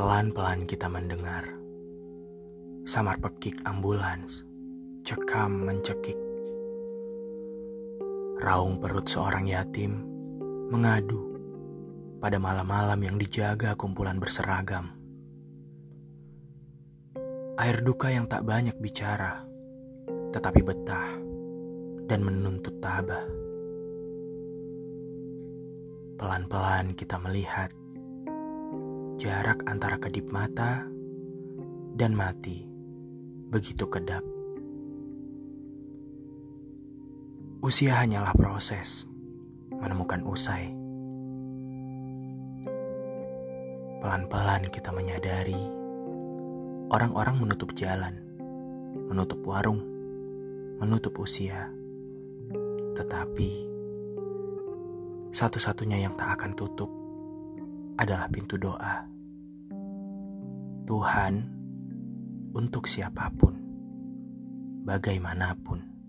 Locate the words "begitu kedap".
33.52-34.24